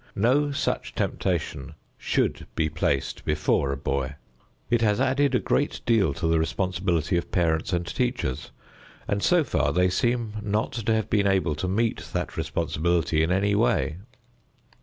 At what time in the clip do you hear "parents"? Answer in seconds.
7.31-7.71